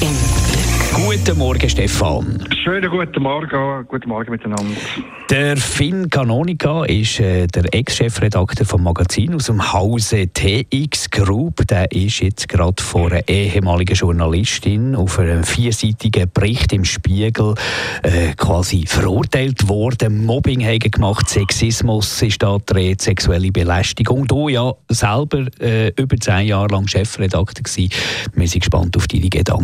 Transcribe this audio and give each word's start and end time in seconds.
im 0.00 0.08
Glück. 0.08 0.72
Guten 0.94 1.38
Morgen, 1.38 1.68
Stefan. 1.68 2.44
Schönen 2.62 2.90
guten 2.90 3.22
Morgen, 3.22 3.86
guten 3.88 4.08
Morgen 4.08 4.30
miteinander. 4.30 4.76
Der 5.30 5.56
Finn 5.56 6.10
Canonica 6.10 6.84
ist 6.84 7.18
äh, 7.18 7.46
der 7.46 7.74
Ex-Chefredakteur 7.74 8.66
vom 8.66 8.82
Magazin 8.82 9.34
aus 9.34 9.46
dem 9.46 9.72
Hause 9.72 10.28
TX 10.28 11.10
Group. 11.10 11.66
Der 11.66 11.90
ist 11.90 12.20
jetzt 12.20 12.48
gerade 12.48 12.82
vor 12.82 13.10
einer 13.10 13.26
ehemaligen 13.26 13.94
Journalistin 13.94 14.94
auf 14.94 15.18
einem 15.18 15.44
vierseitigen 15.44 16.30
Bericht 16.32 16.72
im 16.74 16.84
Spiegel 16.84 17.54
äh, 18.02 18.34
quasi 18.36 18.84
verurteilt 18.86 19.68
worden. 19.68 20.26
Mobbing 20.26 20.62
haben 20.62 20.78
gemacht, 20.78 21.28
Sexismus 21.30 22.20
ist 22.20 22.42
da 22.42 22.58
drin, 22.58 22.98
sexuelle 22.98 23.50
Belästigung. 23.50 24.26
Du 24.26 24.50
ja 24.50 24.74
selber 24.88 25.46
äh, 25.60 25.88
über 25.96 26.16
zehn 26.18 26.48
Jahre 26.48 26.68
lang 26.68 26.86
Chefredakteur 26.86 27.62
gewesen. 27.62 27.90
Wir 28.34 28.48
sind 28.48 28.60
gespannt 28.60 28.96
auf 28.96 29.08
deine 29.08 29.30
Gedanken. 29.30 29.61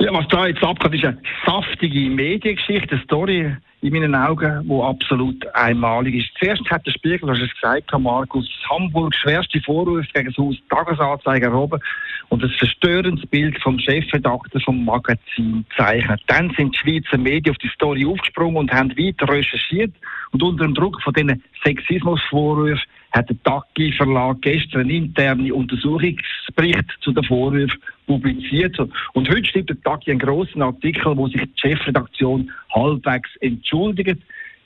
Ja, 0.00 0.12
was 0.12 0.28
da 0.28 0.46
jetzt 0.46 0.62
abgeht, 0.62 0.94
ist 0.94 1.04
eine 1.04 1.18
saftige 1.44 2.08
Mediengeschichte, 2.10 2.94
eine 2.94 3.04
Story 3.04 3.56
in 3.80 3.92
meinen 3.92 4.14
Augen, 4.14 4.68
die 4.68 4.82
absolut 4.82 5.46
einmalig 5.54 6.14
ist. 6.16 6.30
Zuerst 6.38 6.68
hat 6.70 6.86
der 6.86 6.92
Spiegel, 6.92 7.20
du 7.20 7.30
hast 7.30 7.42
es 7.42 7.54
gesagt, 7.54 7.92
Markus, 7.98 8.48
Hamburg 8.68 9.14
schwerste 9.14 9.60
Vorwürfe 9.60 10.08
gegen 10.14 10.28
das 10.28 10.36
Haus 10.36 10.56
Tagesanzeiger 10.68 11.48
erhoben 11.48 11.80
und 12.28 12.42
ein 12.42 12.50
verstörendes 12.50 13.24
Bild 13.26 13.60
vom 13.62 13.78
Chefredakteur 13.78 14.60
vom 14.60 14.84
Magazin 14.84 15.64
zeichnet. 15.76 16.20
Dann 16.26 16.52
sind 16.56 16.74
die 16.74 16.78
Schweizer 16.78 17.18
Medien 17.18 17.54
auf 17.54 17.58
die 17.58 17.68
Story 17.68 18.04
aufgesprungen 18.04 18.56
und 18.56 18.72
haben 18.72 18.90
weiter 18.96 19.28
recherchiert 19.28 19.94
und 20.32 20.42
unter 20.42 20.64
dem 20.64 20.74
Druck 20.74 21.00
von 21.02 21.12
diesen 21.12 21.42
Sexismusvorwürfen 21.64 22.86
hat 23.12 23.28
der 23.30 23.42
Tagi 23.42 23.92
Verlag 23.92 24.42
gestern 24.42 24.82
einen 24.82 24.90
internen 24.90 25.50
Untersuchungsbericht 25.52 26.84
zu 27.00 27.12
den 27.12 27.24
Vorwürfen 27.24 27.80
publiziert. 28.08 28.76
Und 29.12 29.28
heute 29.28 29.44
schreibt 29.44 29.70
der 29.70 29.80
Tagi 29.82 30.10
einen 30.10 30.18
grossen 30.18 30.62
Artikel, 30.62 31.16
wo 31.16 31.28
sich 31.28 31.42
die 31.42 31.52
Chefredaktion 31.54 32.50
halbwegs 32.74 33.30
entschuldigt. 33.40 34.20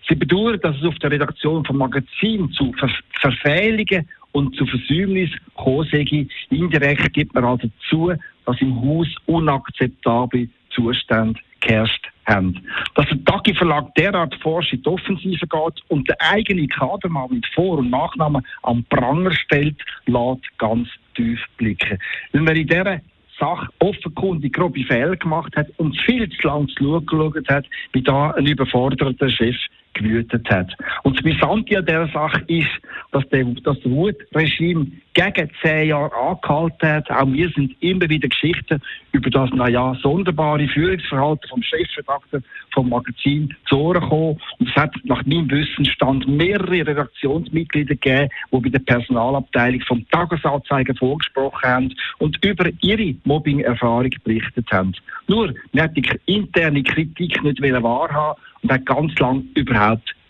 Sie 0.08 0.14
bedauern, 0.14 0.58
dass 0.62 0.76
es 0.76 0.84
auf 0.84 0.98
der 1.00 1.10
Redaktion 1.10 1.64
vom 1.64 1.76
Magazin 1.76 2.50
zu 2.52 2.72
Ver 2.72 2.90
Verfehlungen 3.20 4.08
und 4.32 4.56
zu 4.56 4.64
Versäumnissen 4.66 5.38
gekommen. 5.46 6.30
Indirekt 6.50 7.12
gibt 7.12 7.34
man 7.34 7.44
also 7.44 7.68
zu, 7.88 8.12
dass 8.46 8.60
im 8.60 8.80
Haus 8.80 9.08
unakzeptable 9.26 10.48
Zustände 10.70 11.38
geherrscht 11.60 12.08
haben. 12.26 12.60
Dass 12.94 13.06
der 13.08 13.24
Tagi 13.24 13.54
Verlag 13.54 13.94
derart 13.94 14.34
forsch 14.42 14.72
in 14.72 14.82
die 14.82 14.88
Offensive 14.88 15.46
geht 15.46 15.82
und 15.88 16.08
der 16.08 16.16
eigene 16.20 16.66
Kadermann 16.66 17.30
mit 17.30 17.46
Vor- 17.54 17.78
und 17.78 17.90
Nachnamen 17.90 18.44
am 18.62 18.84
Pranger 18.84 19.32
stellt, 19.32 19.80
lässt 20.06 20.58
ganz 20.58 20.88
tief 21.14 21.40
blicken. 21.56 21.98
Wenn 22.32 22.44
man 22.44 22.56
in 22.56 22.66
dieser 22.66 23.00
Sache 23.38 23.68
offenkundig 23.78 24.52
grobe 24.52 24.84
Fehler 24.84 25.16
gemacht 25.16 25.54
hat 25.56 25.68
und 25.78 25.96
viel 26.02 26.28
zu 26.28 26.46
lange 26.46 26.66
geschaut 26.66 27.48
hat, 27.48 27.66
wie 27.92 28.02
da 28.02 28.30
ein 28.32 28.46
überforderter 28.46 29.30
Chef 29.30 29.56
gewütet 29.94 30.48
hat. 30.50 30.72
Und 31.02 31.16
das 31.16 31.22
Brisante 31.22 31.78
an 31.78 31.86
dieser 31.86 32.08
Sache 32.08 32.42
ist, 32.46 32.70
dass, 33.12 33.28
der, 33.28 33.44
das 33.64 33.76
Wutregime 33.84 34.86
gegen 35.14 35.50
zehn 35.62 35.88
Jahre 35.88 36.14
angehalten 36.14 36.88
hat. 36.88 37.10
Auch 37.10 37.30
wir 37.30 37.48
sind 37.50 37.74
immer 37.80 38.08
wieder 38.08 38.28
Geschichten 38.28 38.80
über 39.12 39.30
das, 39.30 39.50
naja, 39.50 39.94
sonderbare 40.02 40.66
Führungsverhalten 40.68 41.48
vom 41.48 41.62
Chefredakteur 41.62 42.40
vom 42.72 42.88
Magazin 42.88 43.54
zu 43.68 43.78
Ohren 43.78 44.00
gekommen. 44.00 44.40
Und 44.58 44.68
es 44.70 44.76
hat 44.76 44.94
nach 45.04 45.24
meinem 45.26 45.50
Wissensstand 45.50 46.26
mehrere 46.26 46.86
Redaktionsmitglieder 46.86 47.94
gegeben, 47.94 48.30
die 48.50 48.60
bei 48.60 48.68
der 48.70 48.78
Personalabteilung 48.78 49.82
vom 49.82 50.08
Tagesanzeiger 50.08 50.94
vorgesprochen 50.94 51.68
haben 51.68 51.94
und 52.18 52.42
über 52.44 52.70
ihre 52.80 53.14
Mobbing-Erfahrung 53.24 54.10
berichtet 54.24 54.66
haben. 54.72 54.94
Nur, 55.28 55.54
wir 55.72 55.82
hat 55.82 55.96
die 55.96 56.04
interne 56.26 56.82
Kritik 56.82 57.42
nicht 57.42 57.60
wahrhaben 57.60 58.40
und 58.62 58.72
hat 58.72 58.86
ganz 58.86 59.18
lang 59.18 59.44
überhaupt 59.54 59.81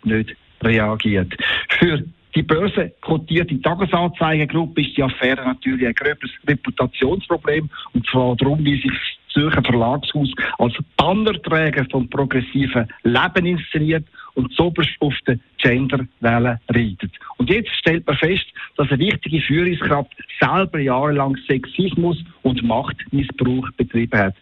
nicht 0.05 0.37
reagiert. 0.63 1.33
Für 1.79 2.03
die 2.35 2.43
Börse 2.43 2.93
kotierte 3.03 3.61
Tagesanzeigengruppe 3.61 4.81
ist 4.81 4.97
die 4.97 5.03
Affäre 5.03 5.45
natürlich 5.45 5.87
ein 5.87 5.95
gröberes 5.95 6.31
Reputationsproblem 6.49 7.69
und 7.93 8.07
zwar 8.07 8.37
darum, 8.37 8.65
wie 8.65 8.81
sich 8.81 8.91
das 8.91 9.35
Zürcher 9.35 9.63
Verlagshaus 9.63 10.31
als 10.59 10.75
Bannerträger 10.97 11.87
vom 11.91 12.09
progressiven 12.09 12.89
Leben 13.03 13.47
inszeniert 13.47 14.05
und 14.35 14.53
so 14.55 14.73
auf 15.01 15.15
der 15.27 15.39
Genderwelle 15.59 16.61
reitet. 16.69 17.13
Und 17.37 17.51
jetzt 17.51 17.71
stellt 17.77 18.07
man 18.07 18.17
fest, 18.17 18.47
dass 18.77 18.91
eine 18.91 18.99
wichtige 18.99 19.41
Führungskraft 19.41 20.13
selber 20.41 20.79
jahrelang 20.79 21.37
Sexismus 21.47 22.23
und 22.43 22.63
Machtmissbrauch 22.63 23.71
betrieben 23.77 24.19
hat. 24.19 24.35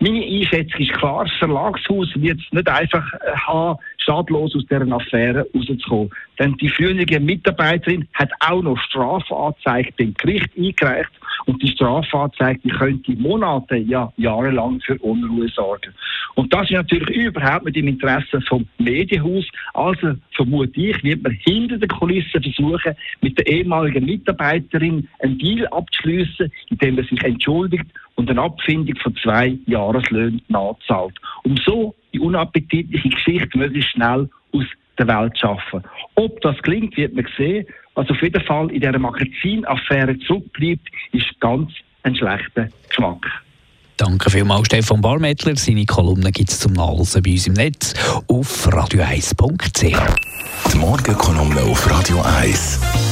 Meine 0.00 0.24
Einschätzung 0.24 0.80
ist 0.80 0.92
klar, 0.94 1.24
das 1.24 1.32
Verlagshaus 1.38 2.08
wird 2.16 2.40
es 2.40 2.52
nicht 2.52 2.68
einfach 2.68 3.12
äh, 3.14 3.36
haben, 3.36 3.78
schadlos 4.02 4.54
aus 4.54 4.66
dieser 4.66 4.90
Affäre 4.92 5.46
rauszukommen. 5.54 6.10
Denn 6.38 6.56
die 6.56 6.68
frühere 6.68 7.20
Mitarbeiterin 7.20 8.06
hat 8.14 8.30
auch 8.40 8.62
noch 8.62 8.78
Strafanzeige 8.78 9.92
beim 9.98 10.14
Gericht 10.14 10.50
eingereicht 10.56 11.10
und 11.46 11.62
die 11.62 11.68
Strafanzeige 11.68 12.60
die 12.64 12.70
könnte 12.70 13.12
Monate, 13.12 13.76
ja 13.76 14.12
jahrelang 14.16 14.80
für 14.80 14.98
Unruhe 14.98 15.48
sorgen. 15.48 15.92
Und 16.34 16.52
das 16.52 16.64
ist 16.64 16.72
natürlich 16.72 17.10
überhaupt 17.10 17.64
nicht 17.64 17.76
im 17.76 17.88
Interesse 17.88 18.40
vom 18.42 18.66
Medienhaus. 18.78 19.44
Also 19.74 20.14
vermute 20.34 20.80
ich, 20.80 21.02
wird 21.04 21.22
man 21.22 21.32
hinter 21.32 21.78
den 21.78 21.88
Kulissen 21.88 22.42
versuchen, 22.42 22.94
mit 23.20 23.38
der 23.38 23.46
ehemaligen 23.46 24.04
Mitarbeiterin 24.04 25.08
einen 25.20 25.38
Deal 25.38 25.66
abzuschließen, 25.68 26.50
indem 26.70 26.96
man 26.96 27.04
sich 27.04 27.22
entschuldigt 27.22 27.86
und 28.14 28.30
eine 28.30 28.40
Abfindung 28.40 28.96
von 28.96 29.14
zwei 29.16 29.58
Jahreslöhnen 29.66 30.40
nachzahlt. 30.48 31.14
Um 31.44 31.56
so 31.58 31.94
unappetitliche 32.22 33.08
Geschichte 33.08 33.58
möglichst 33.58 33.90
schnell 33.90 34.28
aus 34.52 34.64
der 34.98 35.08
Welt 35.08 35.38
schaffen. 35.38 35.82
Ob 36.14 36.40
das 36.40 36.56
klingt, 36.62 36.96
wird 36.96 37.14
man 37.14 37.26
sehen. 37.36 37.66
Was 37.94 38.08
auf 38.08 38.22
jeden 38.22 38.42
Fall 38.44 38.70
in 38.70 38.80
dieser 38.80 38.98
Magazinaffäre 38.98 40.18
zurückbleibt, 40.20 40.88
ist 41.12 41.40
ganz 41.40 41.70
ein 42.04 42.16
schlechter 42.16 42.68
Geschmack. 42.88 43.26
Danke 43.98 44.30
vielmals, 44.30 44.66
Stefan 44.66 45.00
Barmettler. 45.00 45.54
Seine 45.56 45.84
Kolumne 45.84 46.32
gibt 46.32 46.50
es 46.50 46.60
zum 46.60 46.72
Nachlesen 46.72 47.22
bei 47.22 47.32
uns 47.32 47.46
im 47.46 47.52
Netz 47.52 47.94
auf 48.28 48.66
radio1.ch. 48.66 50.72
Die 50.72 50.78
Morgenkolumne 50.78 51.60
auf 51.60 51.90
Radio 51.90 52.22
1. 52.22 53.11